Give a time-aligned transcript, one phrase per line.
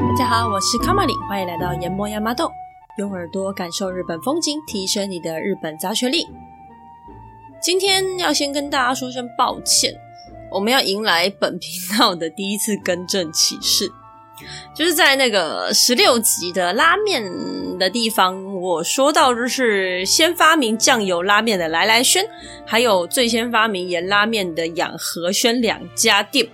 [0.00, 2.50] 大家好，我是卡玛里，欢迎来到研磨亚麻豆，
[2.96, 6.26] 用耳朵感受日本风景，提升你的日本杂学力。
[7.60, 9.92] 今天要先跟大家说声抱歉，
[10.50, 13.92] 我们要迎来本频道的第一次更正启事，
[14.74, 17.22] 就是在那个十六集的拉面
[17.78, 22.24] 的地方，我说到就是先发明酱油拉面的来来轩，
[22.64, 26.48] 还有最先发明盐拉面的养和轩两家店。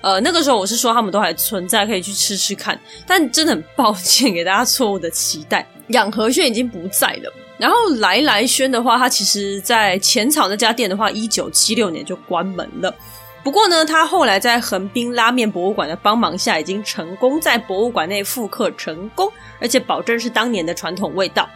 [0.00, 2.78] 呃，那个时候我是说他们都还存在，可以去吃吃看。
[3.06, 5.66] 但真的很抱歉，给大家错误的期待。
[5.88, 7.32] 养和轩已经不在了。
[7.56, 12.94] 然后来来轩的话，它其实在浅草那家店的话，一九七六年就关门了。
[13.42, 21.48] 不过呢，它后来在横滨拉面博物馆的帮忙下，已经成功在博物馆内复刻成功，而且保证是当年的传统味道。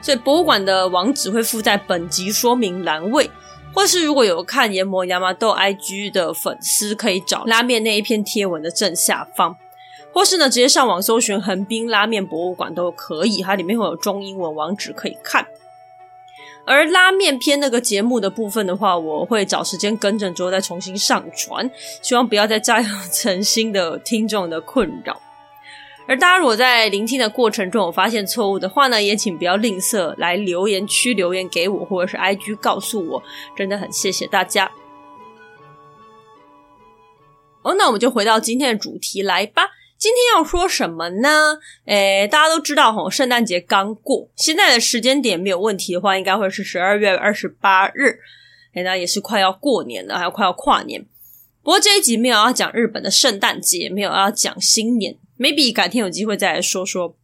[0.00, 3.30] 所以博物馆的网址会附在本集说明栏位。
[3.72, 9.56] 或是如果有看研磨亚麻豆 IG 的粉丝，可以找拉面那一篇贴文的正下方，
[10.12, 15.46] 或是呢直接上网搜寻横滨拉面博物馆都可以，它里面会有中英文网址可以看。
[16.66, 21.70] 而拉面篇那个节目的部分的话，我会找时间更正之后再重新上传，
[22.02, 22.74] 希望不要再造
[23.10, 25.18] 成新的听众的困扰。
[26.08, 33.22] 而大家如果在聆听的过程中有发现错误的话呢，也请不要吝啬来留言区留言给我，或者是 IG 告诉我，
[33.54, 34.72] 真的很谢谢大家。
[37.60, 39.68] 哦，那我们就回到今天的主题来吧。
[39.98, 41.58] 今天要说什么呢？
[41.84, 48.20] 诶，大家都知道齁，圣诞节刚过，现在的时间点没有问题的话，应该会是十二月二十八日。
[48.72, 51.04] 诶，那也是快要过年了，还有快要跨年。
[51.62, 55.16] 不过这一集没有要讲日本的圣诞节，没有要讲新年。
[55.38, 57.16] maybe 改天有机会再来说说。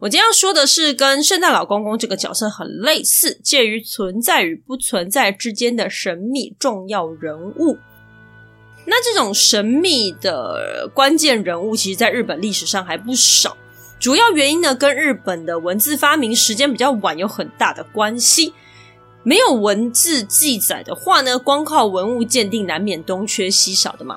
[0.00, 7.78] 我今天要说的是跟圣诞老公公这个角色很类似，介于存在与不存在之间的神秘重要人物。
[8.86, 13.56] 那这种神秘的关键人物，其实在日本历史上还不少。
[13.98, 18.52] 主要原因呢，跟日本的文字发明时间比较晚有很大的关系。
[19.26, 24.16] 没有文字记载的话呢，光靠文物鉴定，难免东缺西少的嘛。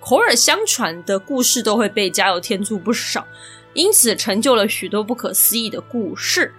[0.00, 3.24] 口耳相传的故事都会被加油添醋不少，
[3.74, 6.52] 因此成就了许多不可思议的故事。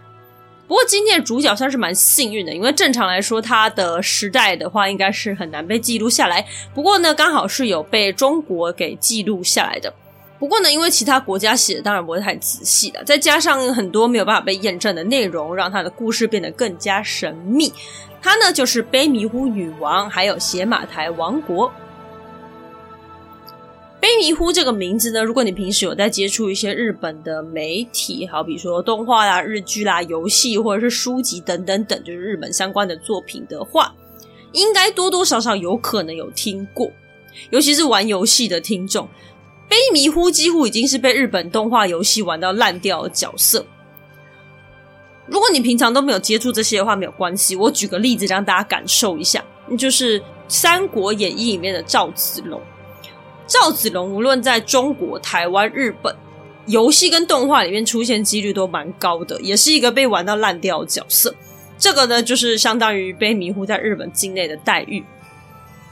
[0.69, 6.47] 不过今天的主角算是蛮幸运的，因为正常来说，他的时代的话应该是很难被记录下来。
[6.73, 9.93] 不过呢，刚好是有被中国给记录下来的。
[10.39, 17.73] 不过呢，因为其他国家写的当然不会太仔细了，再加上很多没有办法被验证的内容，让他的故事变得更加神秘。
[18.21, 21.69] 他呢，就是卑弥呼女王，还有邪马台王国。
[24.01, 33.93] 卑弥呼这个名字呢，如果你平时有在接触一些日本的媒体，好比说动画啦、日剧啦、游戏或者是书籍等等等，就是日本相关的作品的话，
[34.53, 36.89] 应该多多少少有可能有听过。
[37.49, 39.07] 尤其是玩游戏的听众，
[39.69, 43.65] 卑弥呼几乎已经是被日本动画游戏玩到烂掉的角色。
[45.27, 47.55] 如果你平常都没有接触这些的话，没有关系。
[47.55, 49.45] 我举个例子让大家感受一下，
[49.77, 52.59] 就是《三国演义》里面的赵子龙。
[53.45, 56.15] 赵子龙无论在中国、台湾、日本，
[56.65, 61.35] 游戏跟动画里面出现几率都蛮高的，也是一个被玩到烂掉的角色。
[61.77, 65.03] 这个呢，就是相当于被迷糊在日本境内的待遇。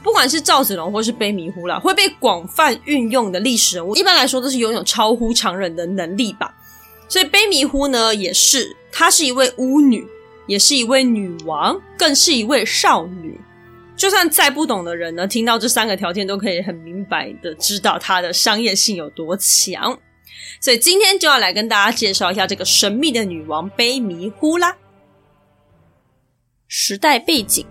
[0.02, 6.54] 不管是赵子龙或是悲弥呼啦，会被广泛运用的历史人物，一般来说都是拥有超乎常人的能力吧。
[7.08, 10.06] 所以悲弥呼呢，也是她是一位巫女，
[10.46, 13.40] 也是一位女王，更是一位少女。
[13.96, 19.98] 就算再不懂的人呢，听到这三个条件都可以很明白的知道它的商业性有多强。
[20.60, 24.76] 所以今天就要来跟大家介绍一下这个神秘的女王悲弥呼啦。
[26.68, 27.66] 时代背景，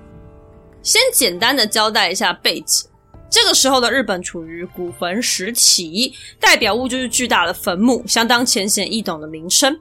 [0.88, 2.88] 先简单的交代一下背景。
[3.30, 9.78] 这个时候的日本处于古坟时期，代表物就是巨大的坟墓，相当浅显易懂的名称。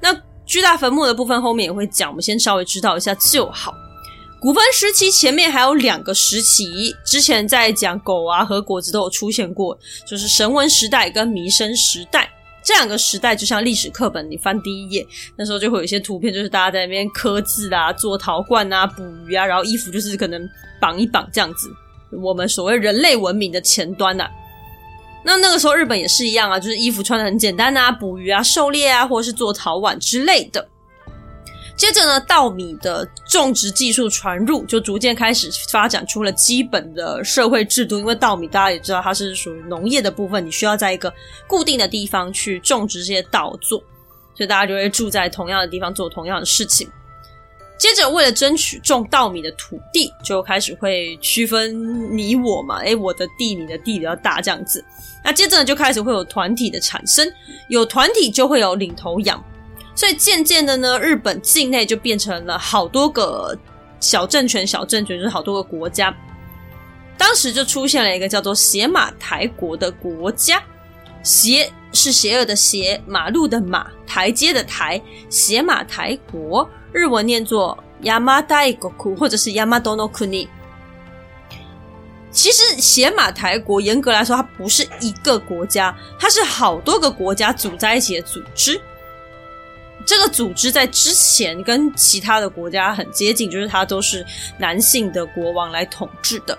[0.00, 0.16] 那
[0.46, 3.74] 巨大坟墓的部分后面也会讲，我们先稍微知道一下就好。
[4.40, 9.76] 古坟时期前面还有两个时期，之前在讲狗啊和果子都有出现过，
[10.06, 12.30] 就是神文时代跟弥生时代。
[12.64, 15.06] 这两个时代就像历史课本，你翻第一页，
[15.36, 20.48] 那时候就会有一些图片，就是大家在那边刻字啊、做陶罐啊、捕鱼啊，然后衣服就是可能
[20.80, 21.70] 绑一绑这样子。
[22.22, 24.30] 我们所谓人类文明的前端呐、啊，
[25.24, 30.66] 那那个时候日本也是一样啊，就是衣服穿的很简单啊，捕鱼啊、狩猎啊，或者是做陶碗之类的。
[31.76, 37.98] 接着呢，稻米的种植技术传入，就逐渐开始发展出了基本的社会制度。
[37.98, 41.12] 因为稻米大家也知道，它是属于农业的部分，你需要在一个
[41.48, 43.78] 固定的地方去种植这些稻作，
[44.36, 46.88] 所以大家就会住在同样的地方做同样的事情。
[47.76, 54.82] 接着，为了争取种稻米的土地，就开始会区分你我嘛，诶，我的地，你的地比较大这样子。
[55.24, 57.28] 那接着呢，就开始会有团体的产生，
[57.68, 59.42] 有团体就会有领头羊，
[59.94, 63.56] 所以渐渐的呢，日本境内就变成了好多个
[64.00, 66.14] 小政权，小政权就是好多个国家。
[67.16, 70.62] 当时就出现了一个叫做邪马台国的国家，
[71.22, 75.00] 邪是邪恶的邪，马路的马，台阶的台，
[75.30, 76.68] 邪马台国。
[76.92, 80.48] 日文念作 YAMA DA 或者是 Yamato no Kuni。
[82.30, 88.80] 其实邪马台国严格来说，它不是一个国家，它是好多个国家组在一起的组织。
[90.06, 94.24] 这个组织在之前跟其他的国家很接近，就是它都是
[94.58, 96.58] 男性的国王来统治的。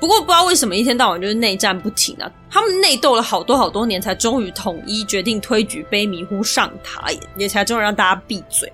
[0.00, 2.30] 不过不知道为什么一天到晚就是内战不停啊！
[2.50, 8.70] 他们内斗了好多好多年，才终于统一，决定推举卑弥呼上台，也才终于让大家闭嘴。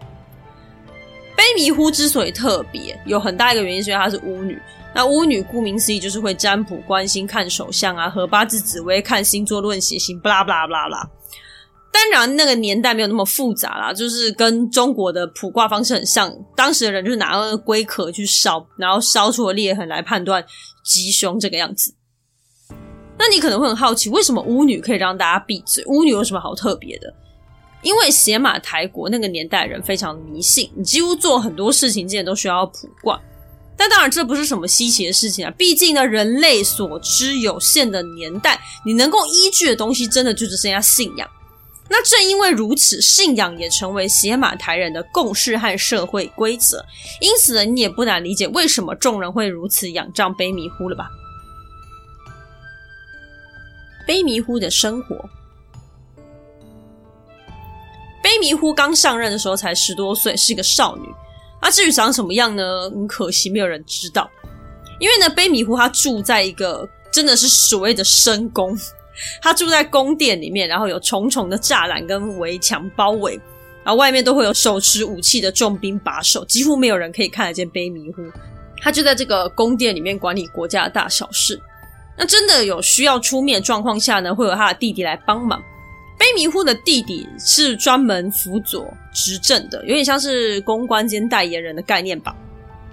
[1.37, 4.61] 卑弥呼之所以特别，有很大一个原因是因为她是巫女。
[4.93, 11.11] 那巫女顾名思义就是会占卜、观星、看手相啊，和八字、紫微、看星座、论血型，巴拉巴拉巴拉巴拉。
[11.92, 16.32] 当然，那个年代没有那么复杂啦，就是跟中国的卜卦方式很像。
[16.56, 20.44] 当时的人就是拿那个龟壳去烧，然后烧出了裂痕来判断
[20.84, 21.94] 吉凶这个样子。
[23.19, 25.84] 那你可能会很好奇，为什么巫女可以让大家闭嘴？
[25.87, 27.12] 巫女有什么好特别的？
[27.82, 33.20] 因为邪马台国那个年代人非常迷信，你几乎做很多事情，之前都需要卜卦。
[33.76, 35.50] 但当然，这不是什么稀奇的事情啊！
[35.56, 41.26] 毕竟呢，人类所知有限的年代，你能够依据的东西，真的就只剩下信仰。
[41.92, 46.84] 那正因为如此，信仰也成为邪马台人的共识和社会规则。
[47.20, 51.10] 因此呢，你也不难理解为什么众人会如此仰仗卑弥呼了吧？
[54.06, 55.16] 卑弥呼的生活。
[58.22, 61.08] 卑弥呼刚上任的时候才十多岁，是一个少女。
[61.60, 62.88] 那至于长什么样呢？
[62.90, 64.31] 很可惜，没有人知道。
[65.00, 68.78] 因为呢，卑弥呼她住在一个真的是所谓的深宫，
[69.40, 73.34] 他住在宫殿里面，然后有重重的栅栏跟围墙包围，
[73.84, 78.22] 然后外面都会有手持武器的重兵把守，几乎没有人可以看得见卑弥呼。
[78.82, 81.61] 他就在这个宫殿里面管理国家的大小事。
[82.17, 85.62] 那真的有需要出面状况下呢，会有他的弟弟来帮忙。
[86.19, 92.37] 卑弥呼的弟弟是专门辅佐执政的，有点像是公关兼代言人的概念吧。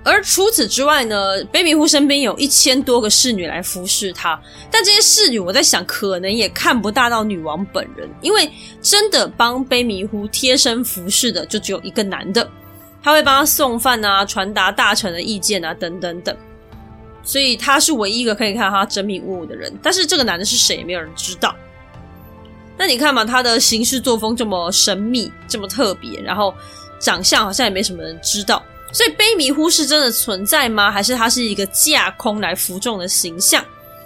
[0.03, 4.39] 而除此之外呢，卑弥呼身边有一千多个侍女来服侍他，
[4.71, 8.49] 但这些侍女我在想，可能也看不大到女王本人，因为
[8.81, 12.49] 真的帮卑弥呼贴身服侍的就只有一个男的，
[13.03, 16.35] 他会帮他送饭啊、传达大臣的意见啊等等等，
[17.21, 19.73] 所以他是唯一一个可以看到他真面目的人。
[19.83, 21.53] 但是这个男的是谁，也没有人知道。
[22.77, 26.53] 那你看嘛，他的行事作风这么神秘，这么特别，然后
[26.97, 30.91] 长相好像也没什么人知道，所以卑弥呼是真的存在吗？
[30.91, 33.63] 还是他是一个架空来服众的形象？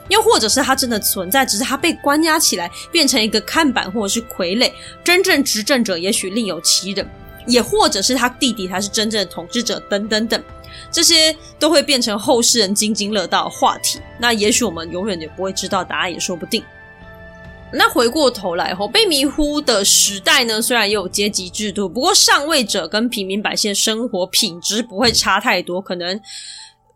[0.10, 4.70] 又或者是他真的存在，只是他被关押起来，变成一个看板或者是傀儡？
[5.04, 7.10] 真正执政者也许另有其人，
[7.48, 10.44] 也或者是他弟弟才是真正的统治者，等等等，
[10.92, 14.02] 这些都会变成后世人津津乐道的话题。
[14.20, 16.62] 那也许我们永远也不会知道答案，也说不定。
[17.74, 26.20] 那回过头来后，卑弥呼的时代呢，虽然也有阶级制度，不过上位者跟平民百姓生活品质不会差太多，可能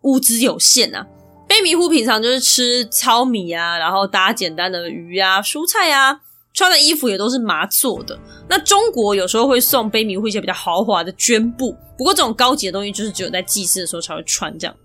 [0.02, 1.08] 物资有限啊。
[1.48, 6.20] 卑弥呼平常就是吃糙米啊，然后搭简单的鱼啊、蔬菜啊，
[6.54, 8.20] 穿的衣服也都是麻做的。
[8.50, 14.76] 那中国有时候会送卑弥呼一些比较豪华的绢布，不过这种高级的东西就是只有在祭祀的时候才会穿这样。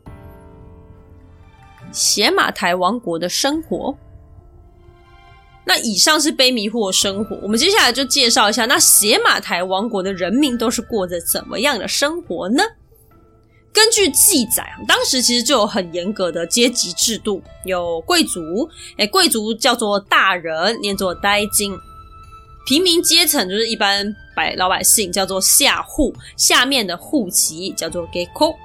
[1.90, 3.96] 邪马台王国的生活。
[5.70, 12.64] 那以上是卑弥呼的生活，我们接下来就介绍一下那邪马台王国的人民都是过着怎么样的生活呢？
[13.72, 21.72] 根据记载，当时其实就有很严格的阶级制度，有贵族，诶，贵族叫做大人，念作呆金；
[22.66, 28.56] 平民阶层就是一般百老百姓，叫做下户，下面的户籍叫做给口；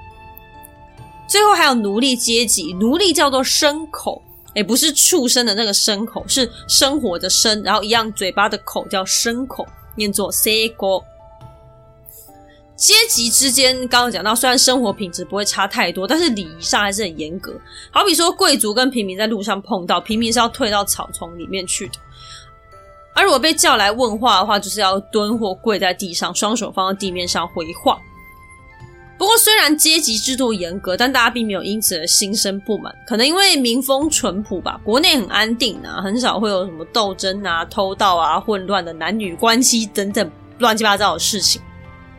[1.30, 4.24] 最后还有奴隶阶级，奴隶叫做牲口。
[4.56, 11.04] 也不是畜生的那个牲口，是生活的生，然后一样嘴巴的口叫牲口，念作 sego。
[12.76, 17.54] 阶级之间刚刚讲到，虽然生活品质不会差太多，但是礼仪上还是很严格。
[17.90, 21.94] 好比说，贵族跟平民在路上碰到，平民是要退到草丛里面去的，
[23.14, 27.98] 而如果被叫来问话的话，就是要蹲或跪在地上，双手放在地面上回话。
[29.18, 32.94] 不过，虽然阶级制度严格，但大家并没有因此而心生不满。
[33.08, 40.30] 可能因为民风淳朴吧，国内很安定啊，很少会有什么斗争啊、偷盗啊、混乱的男女关系等等
[40.60, 41.62] 乱七八糟的事情。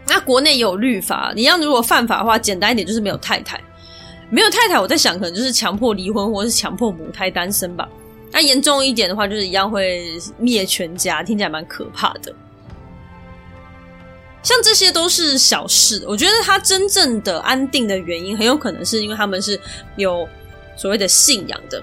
[0.07, 3.61] 那国内有律法，你要如果犯法的话，简单一点就是没有太太，
[4.31, 7.87] 没有太太，我在想可能就是强迫离婚或是强迫母胎单身吧。
[8.33, 10.03] 那严重一点的话，就是一样会
[10.39, 12.35] 灭全家，听起来蛮可怕的。
[14.47, 19.59] 像这些都是小事，我觉得他真正的安定的原因，很有可能是因为他们是
[19.97, 20.27] 有
[20.77, 21.83] 所谓的信仰的。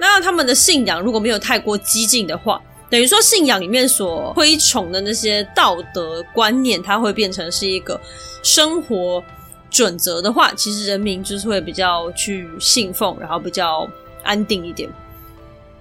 [0.00, 2.58] 那他们的信仰如果没有太过激进的话，
[2.88, 8.00] 等于说信仰里面所推崇的那些道德观念，它会变成是一个
[8.42, 9.22] 生活
[9.70, 13.86] 准则的话，其实人民就是会比较去信奉，然后比较
[14.22, 14.88] 安定一点。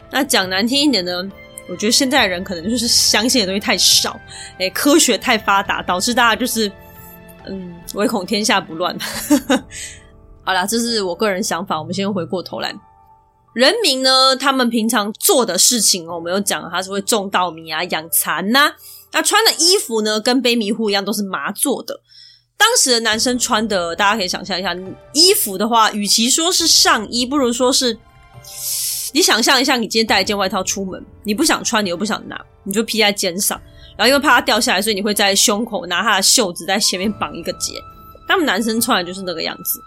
[0.09, 1.31] 那讲难听一点呢？
[1.71, 4.19] 我觉得现在的人可能就是相信的东西太少，
[4.59, 6.69] 哎，科学太发达，导致大家就是
[7.45, 8.93] 嗯，唯恐天下不乱。
[10.43, 11.79] 好啦，这是我个人想法。
[11.79, 12.75] 我们先回过头来，
[13.53, 18.73] 人民呢，他们平常做的事情，我们有讲，他是会种稻米啊，养蚕呐。
[19.13, 22.01] 那穿的衣服呢，跟卑弥呼一样，都是麻做的。
[22.57, 24.75] 当时的男生穿的，大家可以想象一下，
[25.13, 27.97] 衣服的话，与其说是上衣，不如说是。
[29.13, 33.59] 你想象一下，你今天带一件外套出门，你不想穿，你又不想拿，你就披在肩上，
[33.97, 37.73] 然后因为怕它掉下来，所以你会在胸口拿它的袖子在前面绑一个结。
[38.27, 39.79] 他们男生穿的就是那个样子，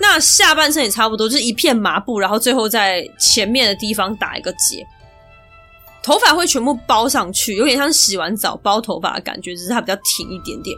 [0.00, 4.86] 那下半身也差不多，就是一片麻布，然后最后在前面的地方打一个结，
[6.00, 10.76] 头发会全部包上去，有点像洗完澡包头发的感觉，只是它比较挺一点点。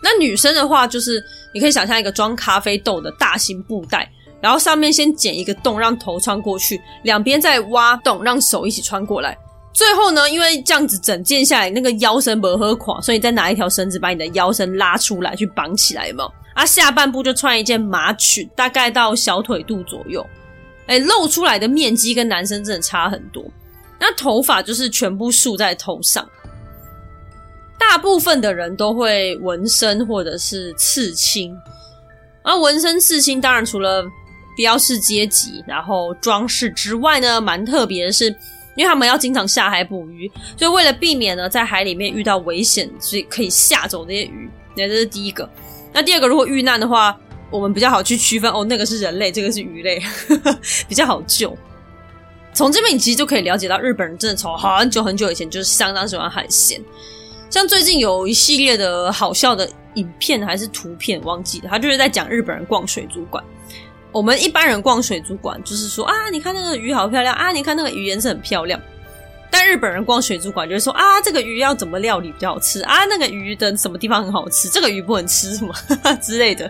[0.00, 1.20] 那女生的话，就是
[1.52, 4.08] 你可以想象一个装咖啡豆的大型布袋。
[4.40, 9.36] 然后上面先剪一个洞，让头穿过去，两边再挖洞，让手一起穿过来。
[9.72, 16.32] 最后呢，因为这样子整件下来，那个腰身不合垮，所以再拿一条绳子把你的腰身拉出来，去绑起来，有没有？
[16.54, 20.26] 啊，下半部就穿一件麻裙，大概到小腿肚左右。
[20.86, 23.44] 哎，露出来的面积跟男生真的差很多。
[24.00, 26.28] 那头发就是全部束在头上，
[27.78, 31.56] 大部分的人都会纹身或者是刺青。
[32.42, 34.04] 而纹身刺青，当然除了
[34.58, 38.26] 标示阶级，然后装饰之外呢，蛮特别的是，
[38.74, 44.50] 因为他们要经常下海捕鱼，所以为了避免呢在海里面遇到危险，所以可以吓走这些鱼。
[44.76, 45.48] 那这是第一个。
[45.92, 47.16] 那第二个，如果遇难的话，
[47.50, 50.02] 我们比较好去区分哦，那个是人类，这个是鱼类，
[50.88, 51.56] 比较好救。
[52.52, 56.82] 从这边你其实就可以了解到，日本人真的从很久很久以前就是相当喜欢海鲜。
[57.48, 63.42] 像最近有一系列的好笑的影片还是图片，忘记了，他就是在讲日本人逛水族馆。
[64.18, 68.80] 我们一般人逛水族馆，就是说啊，你看那个鱼好漂亮啊，你看那个鱼颜色很漂亮。
[69.48, 75.72] 但日本人逛水族馆，就是说啊，这个鱼要怎么料理比较好吃啊，那个鱼的什么地方很好吃，这个鱼不能吃什么
[76.20, 76.68] 之类的。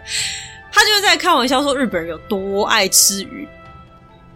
[0.71, 3.49] 他就是在开玩笑说日本人有多爱吃鱼。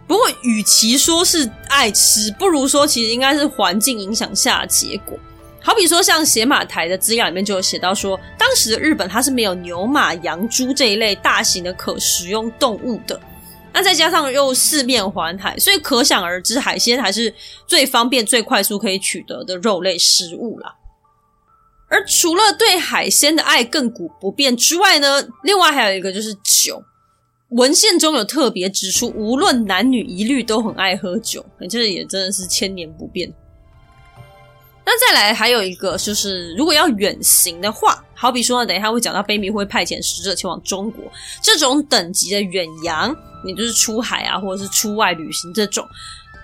[0.07, 5.19] 不过，与其说是爱吃，不如说其实应该是环境影响下的结果。
[5.65, 13.17] 好比说，像写马台的资料里面就有写到说，当时的日本它是没有牛马羊猪这一类大型的可食用动物的，
[13.71, 17.33] 那再加上又四面环海，所以可想而知，海鲜还是
[17.65, 20.75] 最方便、最快速可以取得的肉类食物啦。
[21.87, 26.83] 而除了对海鲜的爱亘古不变之外呢，另外还有一个就是酒，
[27.51, 33.33] 文献中有特别指出，无论男女一律都很爱喝酒，这也真的是千年不变。
[34.85, 41.05] 那再来还有一个就是，如果要远行的话，好比说呢，等一下会讲到卑弥会派遣使者前往中国
[41.41, 45.87] 这种等级的远洋，也就是出海啊，或者是出外旅行这种，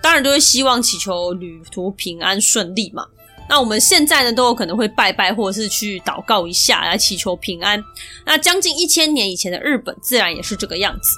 [0.01, 3.05] 当然都会希望祈求旅途平安顺利嘛。
[3.49, 7.83] 那我们现在呢，都有可能会拜拜，或者是去祷告一下来祈求平安。
[8.25, 11.17] 那将近一千年以前的日本，自然也是这个样子，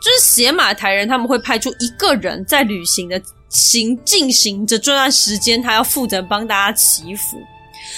[0.00, 3.20] 就是写马台人他们会派出一个人在旅行的。
[3.48, 7.38] 行进行着这段时间，他要负责帮大家祈福。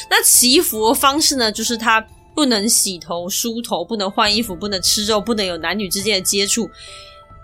[0.08, 2.00] 那祈福的方式呢，就是他
[2.34, 6.70] 不能洗头、梳头，不能换衣服，不能吃肉，不能有男女之间的接触，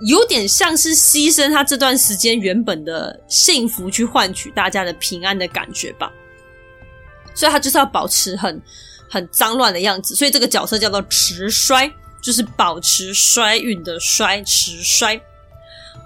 [0.00, 6.12] 有点像是牺牲他这段时间原本的幸福，去换取大家的平安的感觉吧。
[7.34, 8.62] 所以他就是要保持很
[9.10, 10.14] 很脏乱的样子。
[10.14, 11.90] 所以这个角色叫做持衰，
[12.22, 15.20] 就是保持衰运的衰，持衰。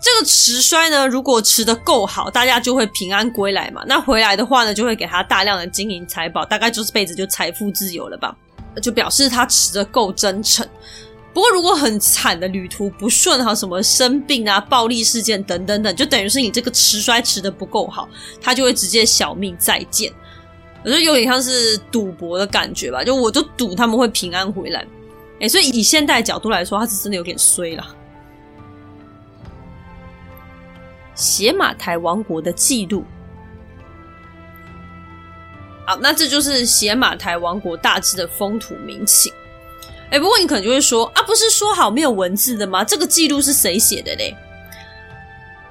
[0.01, 3.85] 这个持衰呢，如果持得够好，大家就会平安归来嘛。
[3.87, 8.35] 那回来的话呢，就会给他大量的金银财宝，大概就是辈子就财富自由了吧。
[8.81, 10.67] 就表示他持得够真诚。
[11.35, 18.09] 不过如果很惨的旅途不顺哈，什么生病啊、暴力事件等等等，就等于是你这个持衰持得不够好，
[18.41, 20.11] 他就会直接小命再见。
[20.83, 24.87] 我觉得有点像是赌博的感觉吧，就我就赌他们会平安回来。
[25.41, 27.87] 诶，所以以现代角度来说，他是真的有点衰了。
[31.21, 33.05] 写马台王国的记录
[35.87, 39.33] 好，那这就是邪马台王国大致的风土民情。
[40.11, 42.83] 哎，不过你可能就会说啊，不是说好没有文字的吗？
[42.83, 44.35] 这个记录是谁写的嘞？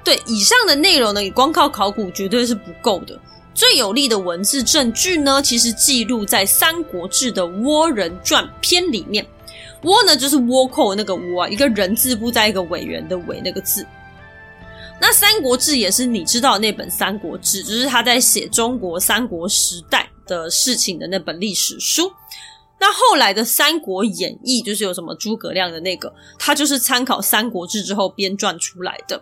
[0.03, 3.19] 对，以上的内容呢，你光靠考古绝对是不够的。
[3.53, 9.25] 最有力的文字证据呢，其实记录在《三国志》的《倭人传》篇里面。
[9.83, 13.85] 倭呢，就是倭寇那个倭，一个人字部在一个委员的委那个字。
[15.01, 22.11] 那《三国志》也是你知道那本《三国志》，就是他在写中国三国时代的事情的那本历史书。
[22.81, 29.21] 那后来的《三国演义》就是有什么诸葛亮的那个，他就是参考《三国志》之后编撰出来的。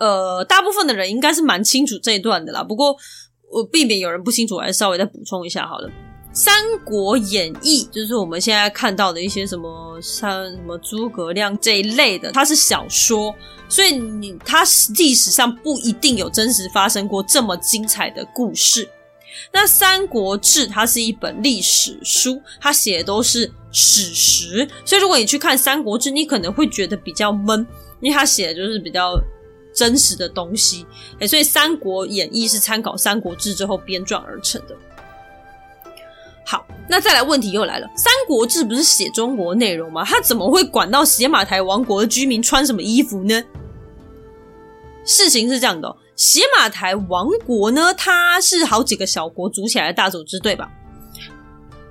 [0.00, 2.62] 呃，大部分的人应该是蛮清楚这一段的啦。
[2.62, 2.96] 不过
[3.50, 5.88] 我避免有人不清楚，我还是稍微再补充一下好了。
[6.34, 6.52] 《三
[6.84, 13.32] 国演义》就是我们现在看到的一些什么像什么诸葛亮这一类的，它是小说，
[13.68, 14.64] 所以你它
[14.96, 18.88] 历史上不一定有真实发生过这么精彩的故事。
[19.52, 27.64] 那《三国志》它是一本历史书，它写的都是史实，所以如果你去看《三国志》，你可能会觉得比较闷，
[28.00, 29.16] 因为它写的就是比较
[29.72, 30.84] 真实的东西。
[31.20, 34.76] 诶，所以《三国演义》是参考《三国志》之后编撰而成的。
[36.46, 40.04] 好，那再来问题又来了，《三国志》不是写中国内容吗？
[40.04, 43.42] 他怎么会管到邪马台王国的居民穿什么衣服呢？
[45.06, 50.70] 事情是这样的哦，邪马台王国呢，它是好几个小国组起来的大组织，对吧？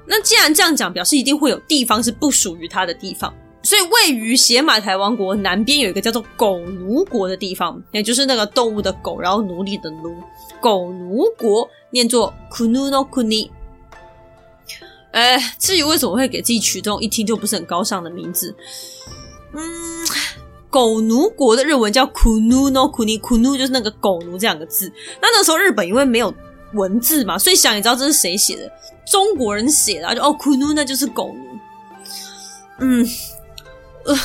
[0.05, 3.33] 那既然这样讲，表示一定会有地方是不属于它的地方，
[3.63, 10.15] 所以位于邪马台王国南边有一个叫做狗奴国的地方，也就是那个动物的狗，然后奴隶的奴，
[10.61, 13.49] 狗奴国念作 Kunu no Kuni。
[15.13, 18.53] 哎，至于为什么会给自己取这种一听就不是很高尚的名字，
[19.53, 19.61] 嗯，
[20.71, 24.91] 狗奴国的日文叫 Kunu no Kuni，Kunu 就是那个狗奴这两个字。
[25.21, 26.33] 那那时候日本因为没有
[26.73, 28.71] 文字嘛，所以想你知道这是谁写的？
[29.05, 31.59] 中国人写的，就哦 Kunu 那就是狗奴。
[32.79, 33.07] 嗯，
[34.05, 34.17] 呃，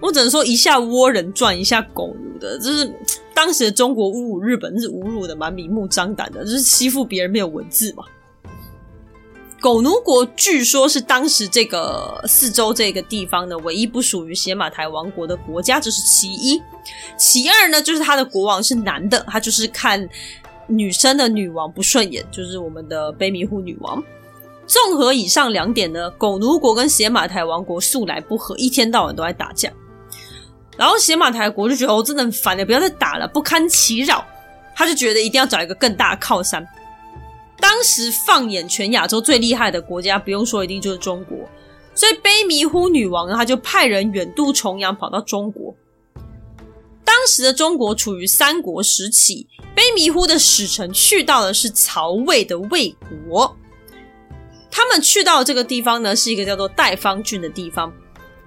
[0.00, 2.94] 我只能说一下倭人传，一下狗奴的，就是
[3.32, 8.04] 当时的中国侮辱日本是侮辱的蛮明目张胆的，就是欺负别人没有文字嘛。
[9.60, 16.62] 狗奴国据说是当时这个四周这个地方的唯一不属于邪马台王国的国家，这是其一。
[17.16, 20.08] 其二呢，就是他的国王是男的，他就是看
[20.66, 24.02] 女生的女王不顺眼，就是我们的卑弥呼女王。
[24.66, 29.72] 综合以上两点呢，狗奴国跟邪马台王国素来不和，一天到晚都在打架。
[30.76, 34.24] 然后邪马台国就觉得哦，真的很烦的，不要再打了，不堪其扰。
[34.74, 36.66] 他就觉得一定要找一个更大的靠山。
[37.58, 41.36] 当时放眼全亚洲最厉害的国家，不用说，一定就是中国。
[41.94, 45.74] 所以卑弥呼女王呢，她就派人远渡重洋，跑到中国。
[47.04, 52.94] 当时的中国处于三国时期，卑弥呼的使臣去到的是曹魏的魏
[53.28, 53.56] 国。
[54.70, 57.90] 他们去到这个地方呢，是一个叫做代方郡的地方，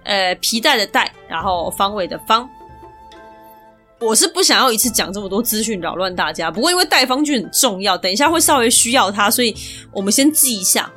[0.04, 2.48] 呃，皮带的带，然后方位的方。
[4.00, 9.54] 我是不想要一次讲这么多资讯扰乱大家，不过因为戴方俊很重要，等一下会稍微需要他，所以
[9.92, 10.92] 我们先记一下。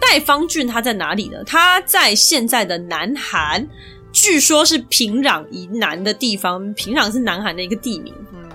[0.00, 1.38] 戴方俊他在哪里呢？
[1.44, 3.66] 他在现在的南韩，
[4.12, 6.72] 据说是平壤以南的地方。
[6.74, 8.50] 平壤是南韩的一个地名，嗯，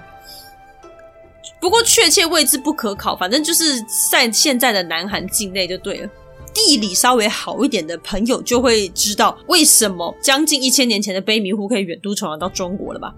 [1.61, 3.63] 不过确切位置不可考，反正就是
[4.11, 6.09] 在现在的南韩境内就对了。
[6.53, 13.13] 地理稍微好一点的朋友就会知道，为什么将近一千年前的卑弥呼可以远渡重洋到中国了吧？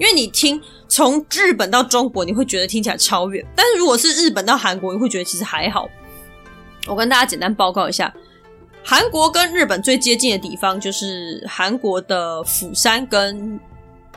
[0.00, 5.88] 因为你听从日本到中国，你会觉得听起来超远；但是如果是日本到韩国，你会觉得其实还好。
[6.86, 8.12] 我跟大家简单报告一下，
[8.82, 13.60] 韩国跟日本最接近的地方就是韩国的釜山跟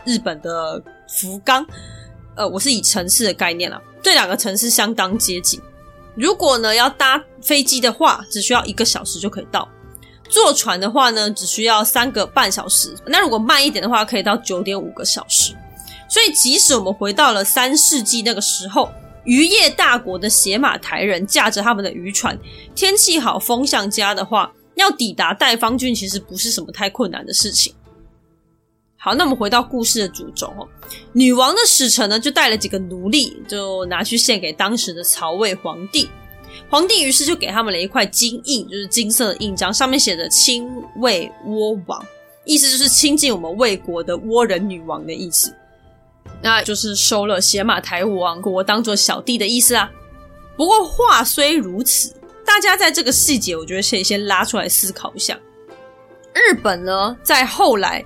[0.06, 1.66] 日本的福冈。
[2.36, 5.62] 呃，我是以城市的概念啦，这两个城市相当接近。
[6.16, 9.68] 如果呢要搭飞机的话，只需要一个小时就可以到；
[10.30, 12.96] 坐船的话呢，只需要三个半小时。
[13.06, 15.54] 那如果慢一点的话，可以到九点五个小时。
[16.14, 18.88] 所以，即使我们回到了三世纪那个时候，
[19.24, 22.38] 渔业大国的邪马台人驾着他们的渔船，
[22.76, 27.74] 天气好、风向佳的话，要抵达代方郡其实不是什么太困难的事情。
[28.96, 30.70] 好，那我们回到故事的主轴哦，
[31.14, 36.08] 女王的使臣呢，就带了几个奴隶，就拿去献给当时的曹魏皇帝。
[36.70, 42.06] 皇帝于是就给他们了一块金印，就是金色的印章，上面写着“亲魏倭王”，
[42.46, 45.52] 意思就是亲近我们魏国的倭人女王的意思。
[46.42, 49.92] 那就是收了邪马台王国当做小弟的意思啊。
[50.56, 52.14] 不过话虽如此，
[52.46, 55.40] 大家在这个细节，我觉得可以先拉出来思考一下。
[56.34, 58.04] 日本呢，在后来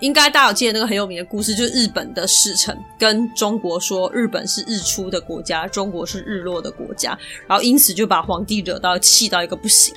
[0.00, 9.94] 应该大家有记得那个很有名的故事，就是日本的使臣跟中国说，日本是日出的国家，中国是日落的国家，然后因此就把皇帝惹到气到一个不行。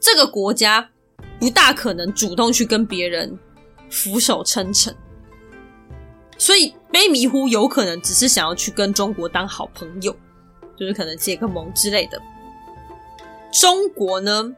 [0.00, 0.88] 这个国家
[1.38, 3.38] 不大可能主动去跟别人
[3.90, 4.94] 俯首称臣，
[6.38, 10.14] 所以卑弥呼有可能只是想要去跟中国当好朋友，
[10.76, 12.20] 就是可能结个盟之类的。
[13.52, 14.54] 中国呢？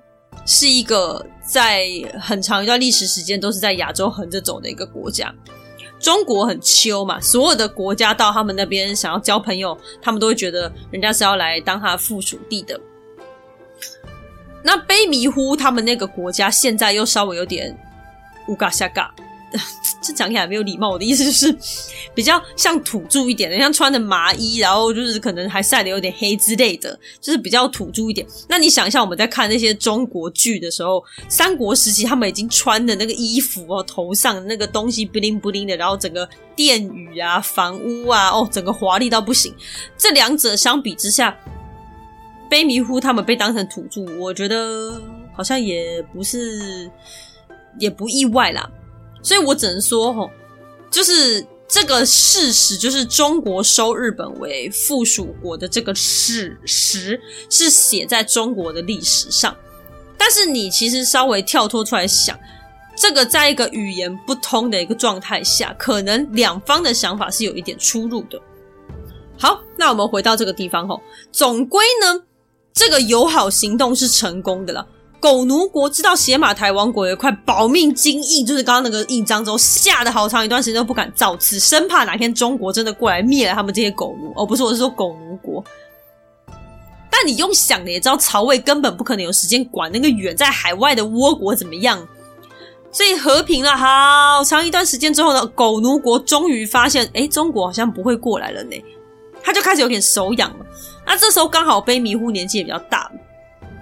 [0.46, 1.86] 是一个在
[2.20, 5.32] 很长一段历史时间都是在亚洲横着走的一个国家。
[6.00, 12.78] 中国很秋嘛，所有的国家到他们那边想要交朋友，他们都会觉得人家是要来当他的附属地的。
[14.64, 17.74] 那卑弥呼他们那个国家现在又稍微有点
[18.48, 19.14] 乌嘎下嘎。
[20.02, 21.56] 这讲起来没有礼貌，我的意思就是
[22.14, 28.26] 比较像土著一点的，像穿的麻衣，然后就是可能还晒得有点黑之类的，就是比较土著一点。
[28.48, 39.54] 那你想一下，我们在看那些中国剧的时候，三国时期他们已经穿的那个衣服哦，头上那个东西布灵布灵的，然后整个殿宇啊、房屋啊，哦，整个华丽到不行。
[39.96, 41.36] 这两者相比之下，
[42.50, 45.00] 卑弥呼他们被当成土著，我觉得
[45.32, 46.90] 好像也不是，
[47.78, 48.68] 也不意外啦。
[49.24, 50.30] 所以我只能说，吼，
[50.90, 59.56] 就是这个事实，就是中国收日本为附属国的这个史实，是写在中国的历史上。
[60.18, 62.38] 但是你其实稍微跳脱出来想，
[62.94, 68.38] 这个在一个语言不通的一个状态下，可能两方的想法是有一点出入的。
[69.38, 71.00] 好，那我们回到这个地方，吼，
[71.32, 72.22] 总归呢，
[72.74, 74.86] 这个友好行动是成功的了。
[75.24, 84.34] 狗奴国知道邪马台王国有一块保命金印，就是刚刚那个印章之后，吓得好长一段时间都不敢造次，生怕哪天中国真的过来灭了他们这些狗奴。
[84.36, 85.64] 哦，不是，我是说狗奴国。
[87.10, 92.06] 但你用想的也知道，曹魏根本不可能有时间管那个远在海外的倭国怎么样。
[92.92, 98.76] 所以和平了好长一段时间之后呢，狗奴国终于发现，诶，中国好像不会过来了呢，
[99.42, 100.66] 他就开始有点手痒了。
[101.06, 103.10] 那这时候刚好卑弥呼年纪也比较大。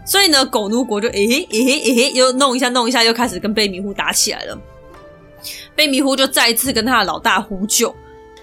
[0.04, 4.58] 所以呢，狗奴国就诶嘿诶嘿诶，又弄一下弄一下，又开始跟卑弥呼打起来了。
[5.76, 7.94] 卑弥呼就再一次跟他的老大呼救。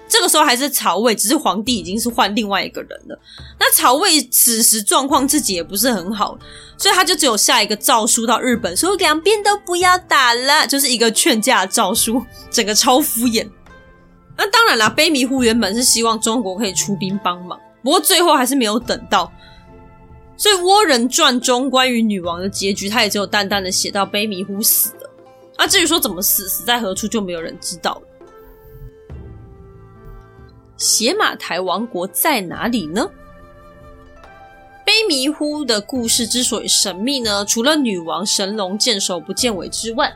[0.08, 3.16] 这个时候还是曹魏，只是皇帝已经是换另外一个人了。
[3.60, 6.36] 那曹魏此时状况自己也不是很好，
[6.76, 12.20] 所以他就只有下一个诏书到日本，说两边都不要打了，就是一个劝架诏书，
[12.50, 13.48] 整个超敷衍。
[14.36, 19.30] 那当然啦，卑弥呼原本是希望中国可以出兵帮忙，不过最后还是没有等到。
[20.40, 25.10] 所以《倭人传》中关于女王的结局，他也只有淡淡的写到卑弥呼死了。
[25.56, 28.02] 啊，至于说怎么死，死在何处，就没有人知道了。
[30.78, 33.10] 邪马台王国在哪里呢？
[34.86, 40.10] 卑弥呼的故事之所以神秘呢，除了女王神龙见首不见尾之外，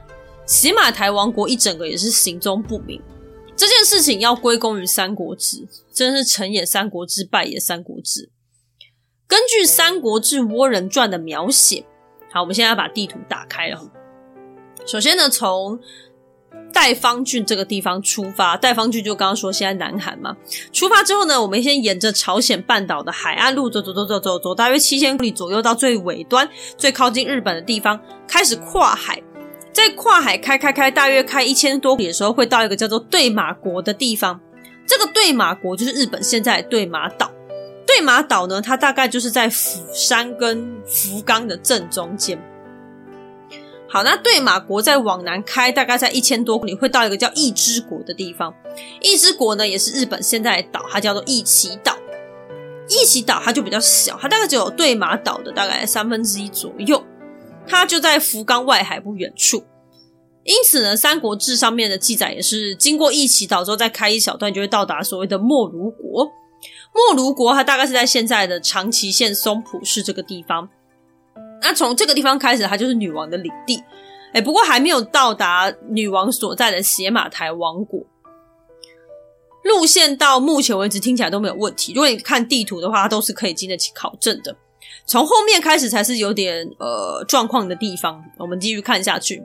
[0.47, 2.99] 邪马台王国一整个也是行踪不明。
[3.55, 5.59] 这件事情要归功于《三国志》，
[5.93, 8.23] 真是成也《三国志》，败也《三国志》。
[9.27, 11.85] 根据《三国志·倭人传》的描写，
[12.33, 13.81] 好，我们现在要把地图打开了。
[14.87, 15.81] 首先呢，从
[16.73, 20.37] 代方郡这个地方出发，代方郡就刚刚说现在南韩嘛。
[20.73, 29.23] 出发之后呢，我们先沿着朝鲜半岛的海岸路走走走走走走，大约七千公里左右，到最尾端、最靠近日本的地方，开始跨海。
[29.73, 34.41] 在跨海开开开，大约开一千多里的时候，会到一个叫做对马国的地方。
[34.87, 37.31] 这个对马国就是日本现在对马岛。
[37.95, 42.37] 对马岛呢，它大概就是在釜山跟福冈的正中间。
[43.89, 48.53] 好，那对马国再往南开，大概在一千多公里，会到一个叫义之国的地方。
[49.01, 51.97] 义之国呢，也是日本现在的岛，它叫做义岐岛。
[52.89, 57.01] 义岐岛它就比较小，它大概只有对马岛的大概三分之一左右。
[57.65, 59.63] 它就在福冈外海不远处。
[60.43, 66.29] 因此呢，《三国志》上面的记载也是经过义岐岛之后，再开一小段，就会到达所谓的莫卢国。
[66.95, 70.69] 莫卢国，它大概是在现在的长崎县松浦市这个地方。
[71.61, 73.83] 那从这个地方开始，它就是女王的领地。
[74.33, 78.01] 哎，不过还没有到达女王所在的邪马台王国。
[79.63, 81.93] 路线到目前为止听起来都没有问题。
[81.95, 84.55] 如果你看地图的话，它都是可以经得起考证的。
[85.07, 88.23] 从后面开始才是有点呃状况的地方。
[88.39, 89.43] 我们继续看下去。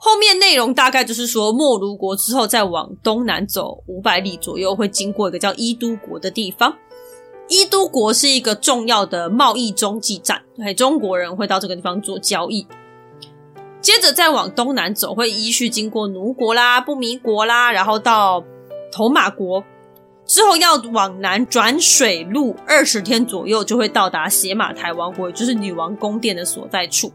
[0.00, 6.76] 后面内容大概就是说，莫卢国之后再往东南走五百里左右，会经过一个叫伊都国的地方。
[7.48, 12.66] 伊都国是一个重要的贸易中继站，对，中国人会到这个地方做交易。
[13.80, 18.44] 接着再往东南走，会依序经过奴国啦、不弥国啦，然后到
[18.92, 19.64] 头马国，
[20.26, 27.10] 之后要往南转水路二十天左右，就会到达邪马台王国，也就是女王宫殿的所在处。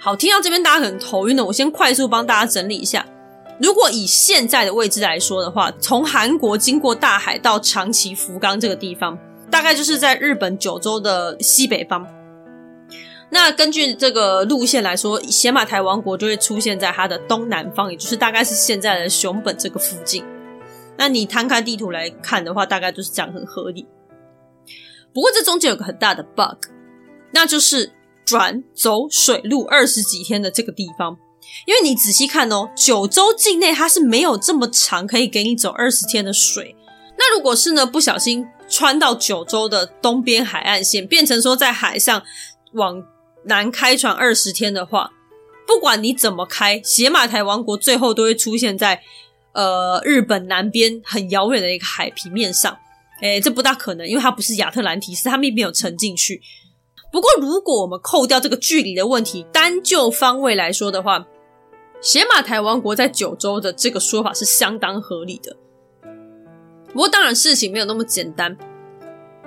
[0.00, 3.04] 好，听到这边大家可能头晕了，我先快速帮大家整理一下。
[3.60, 9.18] 如果以现在的位置来说的话，从韩国经过大海到长崎福冈这个地方，
[9.50, 12.06] 大概就是在日本九州的西北方。
[13.30, 20.24] 那根据这个路线来说，邪马台王国就会出现在它的东南方，也就是大概是现在的熊本这个附近。
[20.96, 23.86] 那你摊开地图来看的话，大概就是这样，很合理。
[25.12, 26.70] 不过这中间有个很大的 bug，
[27.32, 27.92] 那就是
[28.28, 31.16] 转走水路二十几天的这个地方。
[31.66, 36.76] 因为你仔细看哦，九州境内它是没有这么长可以给你走二十天的水。
[37.16, 42.22] 那如果是呢，不小心穿到九州的东边海岸线，变成说在海上
[42.74, 43.02] 往
[43.44, 45.10] 南开船二十天的话，
[45.66, 49.00] 不管你怎么开，邪马台王国最后都会出现在
[49.52, 52.76] 呃日本南边很遥远的一个海平面上。
[53.22, 56.40] 诶，这不大可能，因为它不是亚特兰提斯，它并没有沉进去。
[57.10, 61.26] 不过如果我们扣掉这个距离的问题，单就方位来说的话，
[62.00, 65.56] 邪马台王国在九州的这个说法是相当合理的，
[66.92, 68.56] 不过当然事情没有那么简单。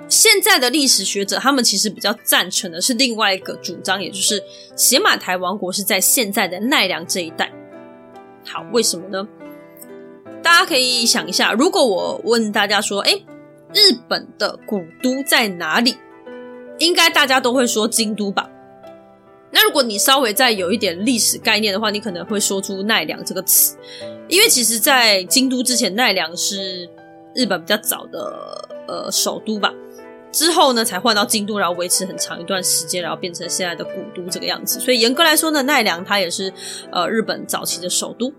[0.08, 4.42] 现在的历史学者他们其实比较赞成的是另外一个主张，也就是
[4.76, 7.50] 邪马台王国是在现在的奈良这一带。
[8.44, 9.26] 好，为什么呢？
[10.42, 13.24] 大家可以想一下，如果我问大家说，诶，
[13.72, 15.96] 日本的古都在哪里？
[16.84, 18.48] 应该大家都会说京都吧。
[19.50, 23.76] 那如果你稍微再有一点历史概念的话，你可能会说出奈良这个词，
[24.26, 26.88] 因为其实，在京都之前，奈良是
[27.34, 29.70] 日本比较早的呃首都吧，
[30.32, 34.80] 之后呢才换到京都，然后维持很长一段时间，然后变成现在的古都这个样子。
[34.80, 36.50] 所以严格来说呢，奈良它也是
[36.90, 38.32] 呃日本早期的首都。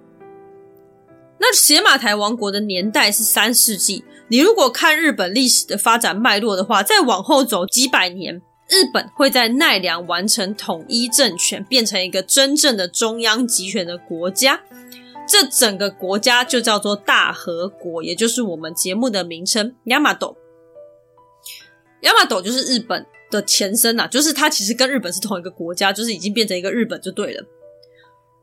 [1.43, 8.43] 那邪马台王国的年代是三世纪，你如果看日本历史的发展脉络的话，再往后走几百年。
[8.69, 14.61] 日本会在奈良完成统一政权，变成一个真正的中央集权的国家。
[15.27, 20.37] 这整个国家就叫做大和国，也就是我们节目的名称——ヤマト。
[22.03, 27.47] ヤマト就是日本的前身呐，就是它其实跟日本是同一个国家，就是已经变成一个日本就对了。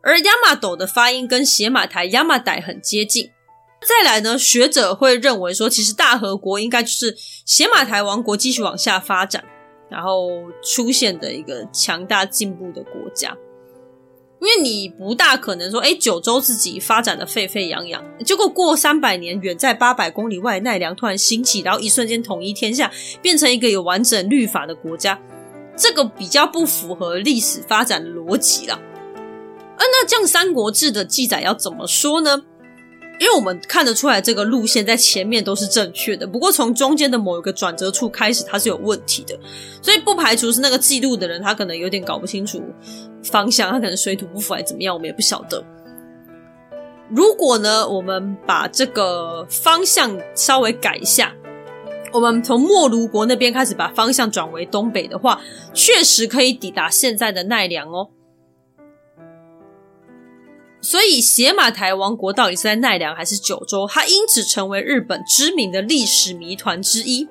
[0.01, 3.30] 而ヤマト的发音跟邪马台ヤマダ很接近。
[3.82, 9.43] 再来呢，学者会认为说，其实大和国应该就是邪马台王国继续往下发展。
[9.88, 10.28] 然后
[10.63, 13.38] 出现的一个强大进步的国家，
[14.41, 25.21] 因为你不大可能说，哎，九州自己发展的沸沸扬扬，结果过三百年，远在八百公里外的奈良突然兴起，然后一瞬间统一天下，变成一个有完整律法的国家，
[25.78, 28.82] 这个比较不符合历史发展的逻辑啦。
[29.81, 32.43] 啊，那这样《三国志》的记载要怎么说呢？
[33.19, 39.38] 因为我们看得出来，这个路线在前面都是正确的，不过从中间的某一个转折处开始，它是有问题的，
[39.83, 42.62] 所以不排除是那个记录的人他可能有点搞不清楚
[43.23, 45.64] 方向，他可能水土不服还怎么样，我们也不晓得。
[47.09, 51.35] 如果呢，我们把这个方向稍微改一下，
[52.12, 55.40] 我们从莫卢国那边开始把方向转为东北的话，
[55.75, 58.09] 确实可以抵达现在的奈良哦。
[60.83, 63.87] 所以，邪马台王国到底是在奈良还是九州？
[63.87, 67.29] 它因此成为日本知名的历史谜团之一。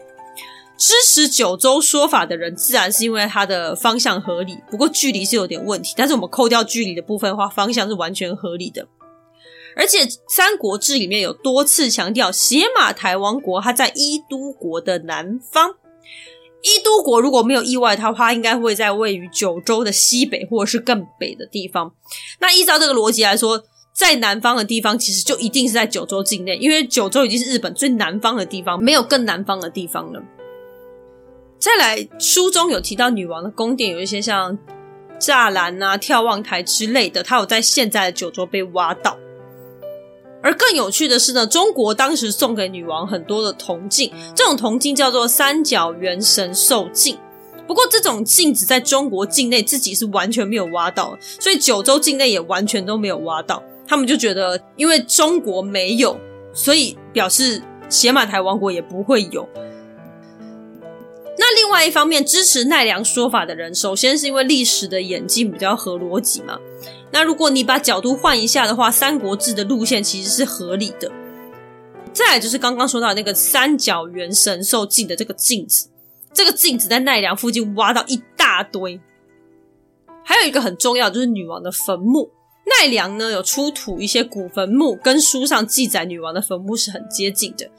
[0.78, 5.94] 支持九州说法的人，自然是因为它的方向合理，不过距离是有点问题。
[5.98, 8.88] 但是我们扣掉距离的部分的话，方向是完全合理的。
[9.76, 15.76] 而且，《三国志》里面有多次强调，邪马台王国它在伊都国的南方。
[16.62, 21.94] 伊都国如果没有意外，它话应该会在位于九州的西北或者是更北的地方。
[22.40, 30.22] 那依照这个逻辑来说，在南方的地方其实就一定是在九州境内，因为九州已经是日本最南方的地方，没有更南方的地方了。
[31.58, 34.58] 再来，书中有提到女王的宫殿有一些像
[35.20, 39.18] 栅栏啊、眺望台之类的，它有在现在的九州被挖到。
[40.42, 47.18] 而更有趣的是呢，中国当时送给女王很多的铜镜，这种铜镜叫做三角元神兽镜。
[47.68, 53.62] 不过这种镜子在中国境内自己是完全没有挖到，所以九州境内也完全都没有挖到。
[53.88, 56.18] 他们就觉得，因为中国没有，
[56.54, 59.48] 所以表示邪马台王国也不会有。
[61.38, 66.60] 那另外一方面，支持奈良说法的人，首先是因为历史的演进比较合逻辑嘛。
[67.12, 71.12] 那如果你把角度换一下的话，《三国志》的路线其实是合理的。
[72.14, 75.90] 再就是刚刚说到那个三角元神兽镜的这个镜子，
[76.34, 79.00] 这个镜子在奈良附近挖到一大堆。
[80.24, 82.32] 还有一个很重要，就是女王的坟墓。
[82.82, 87.70] 奈良呢有出土一些古坟墓，跟书上记载女王的坟墓是很接近的。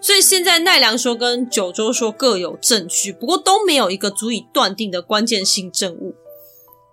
[0.00, 6.14] 所以现在奈良说跟九州说各有证据，不过都没有一个足以断定的关键性证物。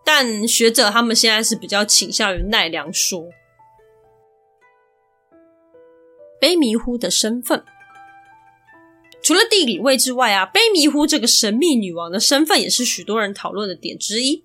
[0.06, 3.30] 但学者他们现在是比较倾向于奈良说。
[6.42, 7.64] 卑弥呼的身份，
[9.22, 14.44] 除了地理位置外啊，卑弥呼这个神秘女王的身份也是许多人讨论的点之一。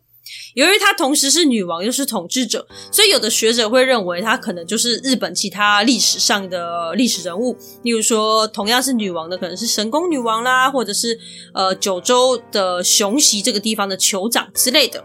[0.55, 11.19] 由于她同时是女王又是统治者，所以有的学者会认为她可能就是日本其他历史上的历史人物，例如说同样是女王的，可能是神宫女王啦，或者是
[11.53, 15.05] 呃九州的熊袭这个地方的酋长之类的。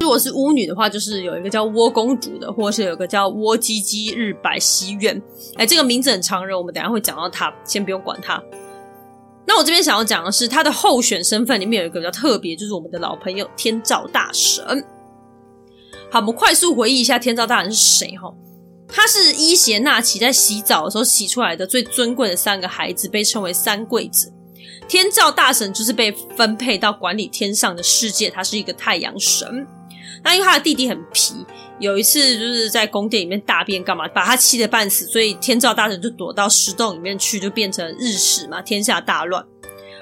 [0.00, 5.20] 如果是巫女的话，就是有一个叫倭公主的，或者是有一个叫倭基基日百袭远。
[5.56, 8.42] 哎，这个名字很长人，我们等下会讲到她，先不用管她。
[9.46, 14.84] 那我这边想要讲的是，他的候选身份里面有一个比较特别，就是我们的老朋友天照大神。
[16.10, 18.32] 好，我们快速回忆一下天照大神是谁哈？
[18.86, 24.32] 他是伊邪那岐在洗澡的时候洗出来的最尊贵的三个孩子，被称为三贵子。
[24.86, 29.66] 天照大神就是被分配到管理天上的世界，他是一个太阳神。
[30.22, 31.34] 那因为他的弟弟很皮，
[31.78, 39.44] 有一次就是在宫殿里面大便干嘛，把他气得半死，所以天照大神就躲到石洞里面去，就变成日食嘛，天下大乱。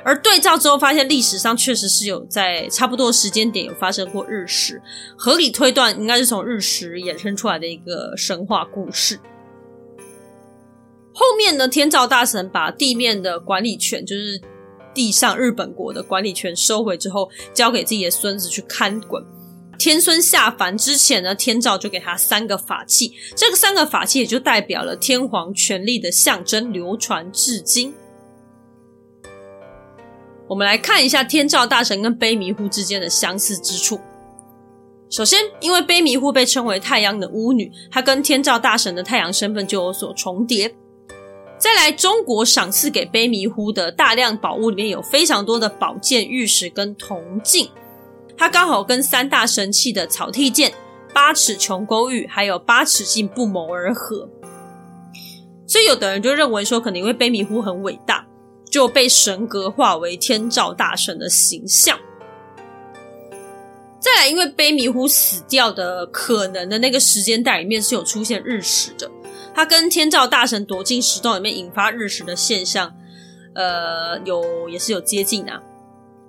[0.04, 4.80] 而对照之后发现历史上确实是有在差不多时间点有发生过日食，
[5.18, 9.18] 合理推断应该是从日食衍生出来的一个神话故事。
[11.12, 14.40] 后面呢，天照大神把地面的管理权，就是
[14.94, 19.24] 地上日本国的管理权收回之后，交给自己的孙子去看管。
[19.78, 27.94] 天孙下凡之前呢，天照就给他三个法器，这个三个法器也就代表了天皇权力的象征，流传至今。
[30.48, 34.00] 我们来看一下天照大神跟卑弥呼之间的相似之处。
[35.10, 40.74] 首先，因为卑弥呼被称为太阳的巫女，她跟天照大神的太阳身份就有所重叠。
[41.58, 47.70] 再来，中国赏赐给卑弥呼的大量宝物里面有非常多的宝剑、玉石跟铜镜。
[48.36, 50.72] 它刚好跟三大神器的草薙剑、
[51.14, 54.28] 八尺琼勾玉还有八尺镜不谋而合，
[55.66, 58.26] 所以有的人就认为说，可能因为卑弥呼很伟大，
[58.70, 61.98] 就被神格化为天照大神的形象。
[63.98, 69.10] 再来，因为卑弥呼死掉的可能的那个时间带里面是有出现日食的，
[69.54, 72.94] 他跟天照大神躲进石洞里面引发日食的现象，
[73.54, 75.60] 呃，有也是有接近啊。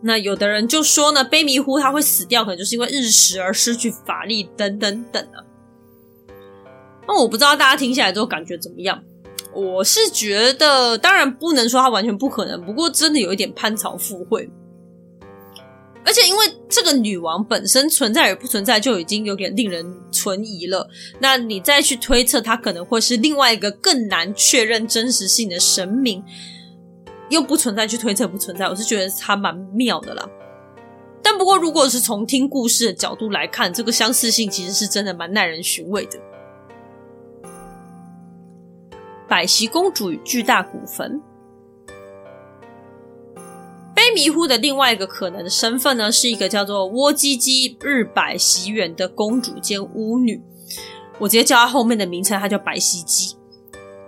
[0.02, 5.44] 那有的人就说呢，卑弥呼他会死掉，可能就是因为日食而失去法力等等等啊。
[7.08, 9.04] 那我不知道大家听下来之后感觉怎么样？
[9.54, 14.48] 我是觉得，当然不能说他完全不可能，不过真的有一点攀槽附会。
[16.06, 20.88] 而且因为这个女王本身存在与不存在就已经有点令人存疑了，
[21.20, 26.24] 那你再去推测她可能会是另外一个更难确认真实性的神明。
[27.30, 30.28] 又不存在去推测不存在，我是觉得它蛮妙的啦。
[31.22, 36.20] 但不过，如果是从听故事的角度来看，这个相似性其实是真的蛮耐人寻味的。
[39.28, 41.22] 百席公主与巨大古坟，
[43.94, 50.42] 卑弥呼的另外一个可能的身份呢，是一个叫做倭基基日百袭远的公主兼巫女。
[51.20, 53.36] 我直接叫她后面的名称，她叫白袭姬。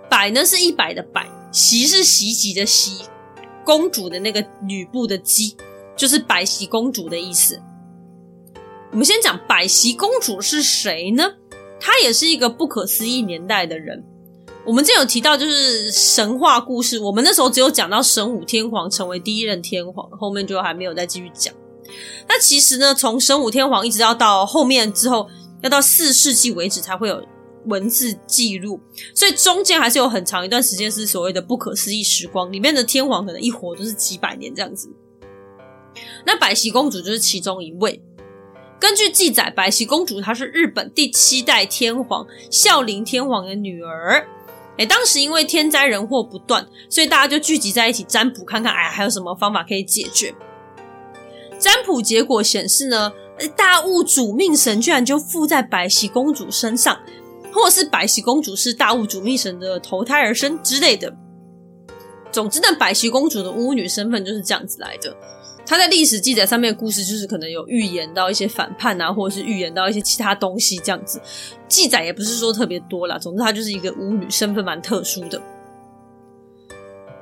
[0.08, 3.04] 百呢是一百的百，袭是袭击的袭。
[3.62, 5.54] 公主的那个吕布的姬，
[5.94, 7.60] 就是百袭公主的意思。
[8.90, 11.24] 我们先讲百袭公主是谁呢？
[11.78, 14.02] 她也是一个不可思议年代的人。
[14.64, 16.98] 我们之前有提到，就是神话故事。
[16.98, 21.54] 我们那时候只有讲到神武天皇成为第一任天皇，后面就还没有再继续讲。
[22.26, 25.28] 那其实呢，从神武天皇一直要到后面之后，
[25.62, 27.22] 要到四世纪为止才会有。
[27.66, 28.80] 文字记录，
[29.14, 34.90] 所以中间还是有很长一段时间是所谓的不可思议时光，里面的天皇可能一活就是几百年这样子。
[36.24, 38.02] 那百喜公主就是其中一位。
[38.78, 44.26] 根据记载，百喜公主她是日本第七代天皇孝灵天皇的女儿。
[44.78, 50.34] 诶，当时因为天灾人祸不断，所以大家就聚集在一起占卜，看看哎还有什么方法可以解决。
[51.58, 53.12] 占卜结果显示呢，
[53.54, 56.98] 大物主命神居然就附在百喜公主身上。
[57.52, 61.12] 或是百袭公主是大物主命神的投胎而生之类的。
[62.32, 65.14] 总之呢，百袭公主的巫女身份就是这样子来的。
[65.66, 71.20] 她在历史记载上面的故事，就是可能有预言到一些反叛啊，或者是预言到一些其他东西这样子。
[71.68, 75.40] 记载也不是说特别多啦，总之她就是一个巫女，身份蛮特殊的。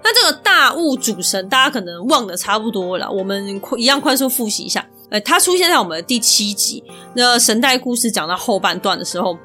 [0.05, 4.87] 那这个大物主神，大家可能忘得差不多了，我们一样快速复习一下。
[5.11, 9.39] 呃，它出现在我们的第七集，那神代故事讲到后半段的时候。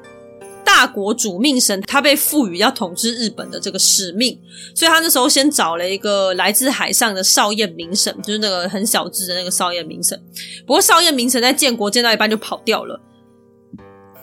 [0.76, 4.36] 大国主命神他被赋予要统治日本的这个使命，
[4.74, 10.20] 所以他那时候先找了一个来自海上的少彦名神，就是那个很小只的那个少彦名神。
[10.66, 13.00] 不过少彦名神在建国建到一半就跑掉了。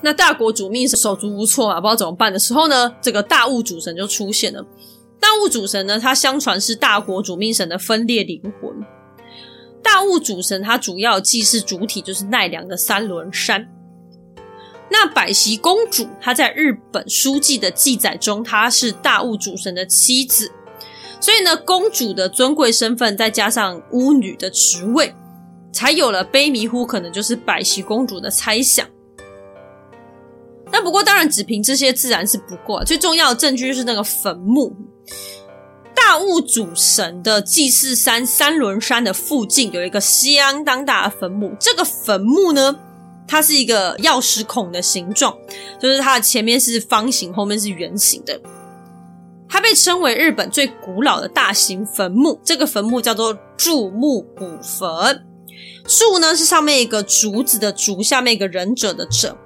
[0.01, 4.61] 那大国主命神手足无措嘛，不知道怎么办的时候呢，这个大物主神就出现了。
[5.21, 8.73] 大物主神呢，他相传是大国主命神的分裂灵魂。
[9.81, 13.69] 大物主神他主要祭祀主体就是奈良的三轮山。
[14.91, 20.51] 那百袭公主她在日本书记的记载中，她是大物主神的妻子，
[21.21, 25.15] 所以呢，公主的尊贵身份再加上巫女的职位，
[25.71, 28.85] 才有了卑弥呼可能就是百袭公主的猜想。
[30.73, 34.75] 那不过当然，只凭这些自然是不够，最重要的证据就是那个坟墓。
[35.93, 42.77] 大物主神的祭祀山三轮山的附近有一个相当大的坟墓，这个坟墓呢，
[43.31, 45.33] 它是一个钥匙孔的形状，
[45.79, 48.37] 就是它的前面是方形，后面是圆形的。
[49.47, 52.41] 它被称为日本最古老的大型坟墓。
[52.43, 55.25] 这个坟墓叫做筑木古坟，
[55.85, 59.37] 柱呢是上面一个竹子的竹，下面一个忍者的者。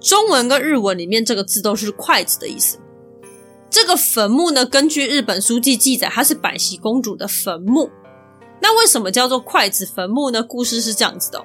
[0.00, 2.78] 中文跟日文里面这个字都是筷子的意思。
[3.68, 7.90] 这个坟墓呢，根据日本书记记载，它是百袭公主的坟墓。
[8.62, 10.42] 那为什么叫做筷子坟墓呢？
[10.42, 11.44] 故事是这样子的：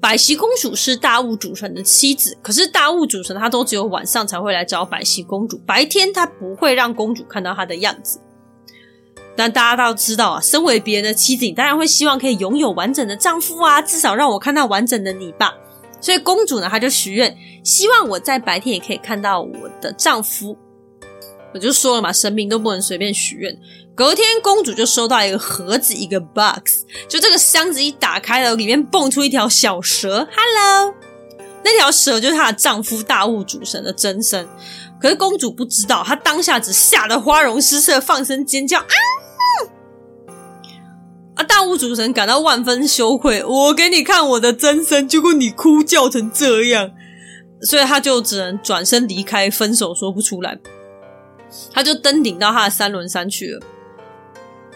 [0.00, 8.20] 百席公主是大物主神的妻子，可是大物主神他都只有晚上才会来找百席公主，白天他不会让公主看到他的样子。
[9.34, 15.54] 但大家都知道啊，身为别人的妻子，你当然会希望可以拥有完整的丈夫啊，至少让我看到完整的你吧。
[16.00, 20.56] 所以公主呢，她就许愿，希望我在白天也可以看到我的丈夫。
[21.54, 23.58] 我就说了嘛，神明都不能随便许愿。
[23.94, 30.28] 隔天，公主就收到一个盒子，一个 box，就这个箱子一打开了，里面蹦出一条小蛇。
[30.30, 30.94] Hello，
[31.64, 34.46] 那条蛇就是她的丈夫大物主神的真身。
[35.00, 38.84] 可是公主不知道，她当下只吓得花容失色，放声尖叫啊！
[41.36, 41.44] 啊！
[41.44, 46.90] 大物主神感到万分羞愧，我给你看我的真身，结果你哭叫成这样，
[47.62, 50.58] 所以他就只能转身离开，分手说不出来。
[51.72, 53.60] 他就登顶到他的三轮山去了。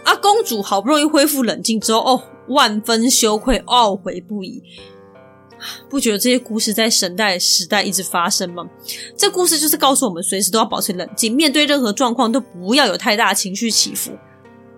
[0.02, 0.14] 啊！
[0.16, 4.62] 公主好不容易恢复冷静之后，哦，万分羞愧，懊悔不已。
[5.90, 8.66] 不觉得这些故事在神代时代一直发生吗？
[9.14, 14.12] 这故事就是告诉我们，随时都要保持冷静，面对任何状况都不要有太大的情绪起伏。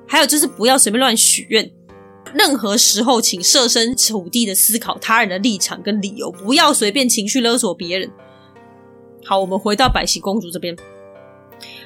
[0.08, 1.70] 还有就是不要随便乱许愿，
[2.34, 8.10] 任何时候请设身处地的思考他人的立场跟理由，不要随便情绪勒索别人。
[9.24, 10.76] 好，我们回到百喜公主这边。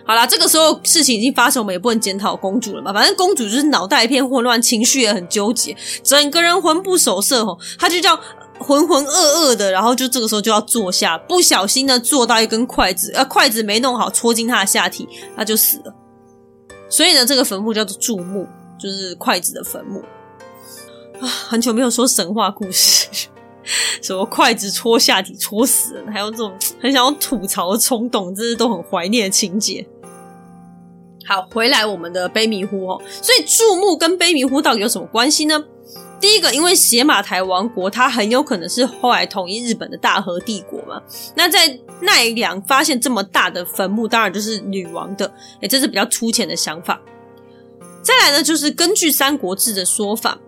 [0.07, 2.92] 好啦，这个时候事情已经发生，我们也不能检讨公主了嘛。
[2.92, 8.16] 反正公主就是脑袋一片混乱，情绪也很纠结，整个人魂不守舍吼，她就这样
[8.61, 15.92] 浑浑噩噩的，然后就这个时候就要坐下，不小心呢坐到一根筷子，呃，筷子没弄好，戳进她的下体，她就死了。
[16.88, 18.46] 所以呢，这个坟墓叫做柱木，
[18.78, 20.00] 就是筷子的坟墓
[21.20, 21.26] 啊。
[21.26, 23.09] 很久没有说神话故事，
[24.00, 29.84] 什么筷子戳下体戳死人，还有这种很想要吐槽的冲动，这是都很怀念的情节。
[31.27, 33.03] 好，回来我们的卑弥呼哦。
[33.20, 35.64] 所以柱木跟卑弥呼到底有什么关系呢？
[36.18, 41.03] 第一个，因为邪马台王国，它很有可能是后来统一日本的大和帝国嘛。
[41.35, 45.31] 那在奈良发现这么大的坟墓，当然就是女王的。
[45.61, 47.03] 诶，这是比较粗浅的想法。
[48.03, 50.39] 再来呢，就是根据《三国志》的说法，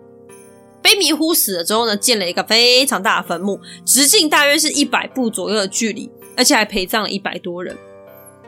[0.83, 7.77] 卑弥呼死了之后呢，建了一个非常大的坟墓，直径大约是一百步左右的距离，而且还陪葬了一百多人。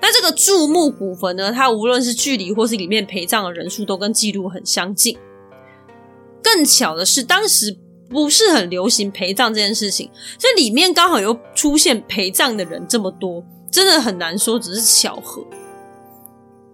[0.02, 5.16] 那这个柱木古坟呢，它无论是距离或是里面陪葬的人数，都跟记录很相近。
[6.42, 7.76] 更巧的是，当时
[8.08, 15.44] 不是很流行陪葬这件事情，这里面刚好又出现陪葬的人这么多，真的很难说只是巧合。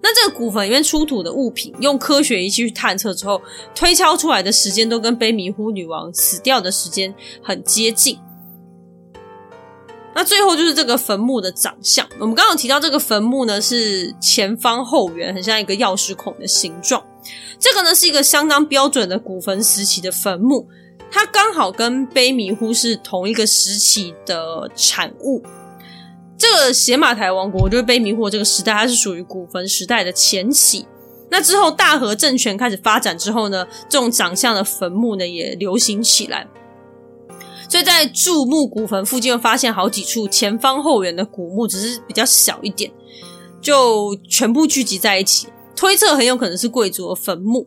[0.00, 3.42] 那这个古坟里面出土的物品，用科学仪器去探测之后，
[3.74, 7.12] 推敲出来的时间都跟卑弥呼女王死掉的时间
[7.42, 8.16] 很接近。
[10.16, 17.04] 那最后就是这个坟墓的长相，我们刚刚提到这个坟墓呢是前方后圆，很像一个钥匙孔的形状。
[17.58, 20.66] 这个呢是一个相当标准的古坟时期的坟墓，
[21.10, 25.42] 它刚好跟卑弥呼是同一个时期的产物。
[26.38, 30.86] 这个邪马台王国就是卑弥呼这个时代，它是属于古坟时代的前期。
[31.28, 36.46] 那之后大和政权开始发展之后呢，这种长相的坟墓呢也流行起来。
[37.68, 42.90] 所以在柱木古坟附近又发现好几处前方后圆的古墓，只是比较小一点，
[43.60, 45.48] 就全部聚集在一起。
[45.74, 47.66] 推测很有可能是贵族的坟墓。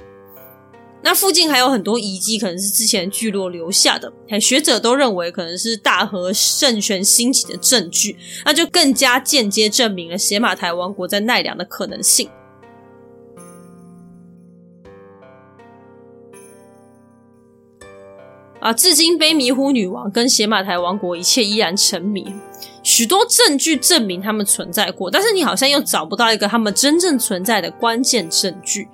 [1.02, 12.30] 那附近还有很多遗迹，可能是之前聚落留下的，学者都认为可能是大和政权兴起的证据，那就更加间接证明了邪马台王国在奈良的可能性。
[18.60, 22.26] 啊，至今卑弥呼女王跟邪马台王国一切依然沉迷，
[22.84, 28.88] 许多证据证明他们存在过，但是你好像又找不到一个他们真正存在的关键证据。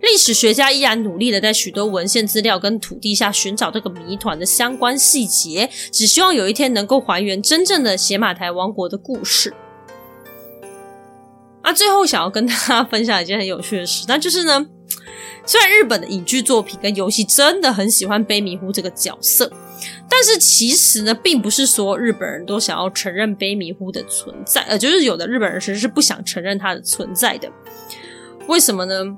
[0.00, 9.52] 历史学家依然努力的在许多文献资料跟土地下寻找这个谜团的相关细节，只希望有一天能够还原真正的邪马台王国的故事。
[11.62, 14.64] 啊，最后想要跟大家分享一件很有趣的事，那就是呢，
[15.46, 19.50] 虽然日本的影剧作品跟游戏真的很喜欢卑弥呼这个角色，
[20.08, 27.50] 但是其实呢，并不是所有日本人都想要承认卑弥呼的存在，呃，就是有的日本人其实是不想承认他的存在的。
[28.46, 29.16] 为什么呢？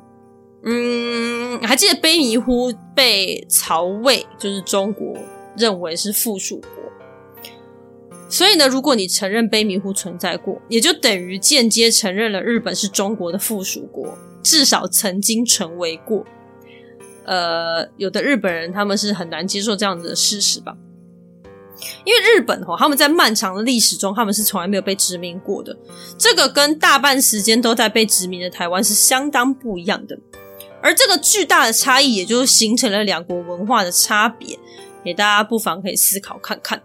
[0.62, 5.16] 嗯，还记得卑弥呼被曹魏，就是中国
[5.56, 7.50] 认为是附属国，
[8.28, 16.24] 所以呢，如果你承认卑弥呼存在过，也就等于间接承认了日本是中国的附属国，至少曾经成为过。
[17.24, 20.76] 呃，有的日本人他们是很难接受这样子的事实吧，
[22.04, 25.76] 因为日本哦，他们在漫长的历史中，他们是从来没有被殖民过的，
[26.18, 30.18] 这个跟大半时间都在被殖民的台湾是相当不一样的。
[30.82, 34.58] 而这个巨大的差异，也就是形成了两国文化的差别，
[35.04, 36.82] 给大家不妨可以思考看看。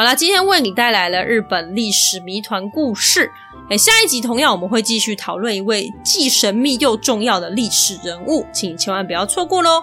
[0.00, 3.30] 好了，今天为你带来了日本历史谜团故事。
[3.68, 9.82] 诶，下一集同样我们会继续讨论一位既神秘又重要的历史人物，请千万不要错过喽！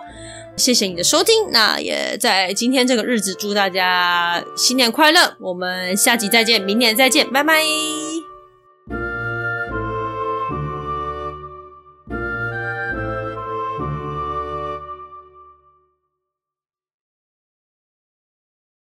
[0.56, 5.36] 谢谢你的收听，那也在今天这个日子祝大家新年快乐！
[5.40, 7.62] 我们下集再见，明年再见，拜拜。